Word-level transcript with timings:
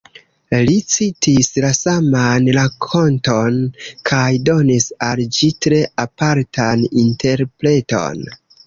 Li 0.69 0.77
citis 0.93 1.49
la 1.65 1.69
saman 1.81 2.49
rakonton 2.57 3.61
kaj 4.11 4.25
donis 4.49 4.91
al 5.11 5.25
ĝi 5.39 5.55
tre 5.67 5.85
apartan 6.09 6.91
interpreton. 7.07 8.31